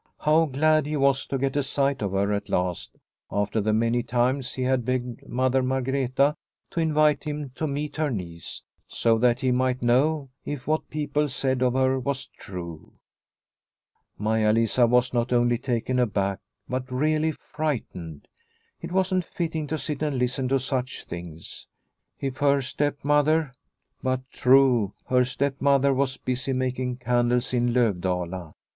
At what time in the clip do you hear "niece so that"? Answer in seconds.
8.09-9.41